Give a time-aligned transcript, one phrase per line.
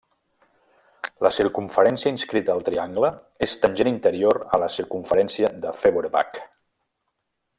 [1.25, 3.11] La circumferència inscrita al triangle
[3.49, 6.43] és tangent interior a la circumferència de Feuerbach.